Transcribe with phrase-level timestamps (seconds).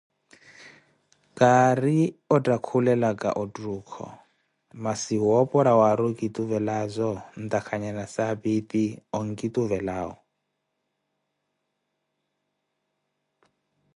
[1.37, 1.99] Kaari
[2.35, 4.05] ottakhulelaka ottuukho,
[4.83, 8.83] masi woopora waari okituvelazowo ntakhanya nasapi eti
[9.17, 10.13] onkituvelawo.